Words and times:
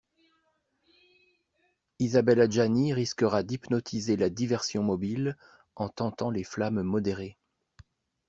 Isabelle 1.99 2.41
Adjani 2.41 2.91
risquera 2.91 3.43
d'hypnotiser 3.43 4.17
la 4.17 4.31
diversion 4.31 4.81
mobile 4.81 5.37
en 5.75 5.89
tentant 5.89 6.31
les 6.31 6.43
flammes 6.43 6.81
modérées. 6.81 7.37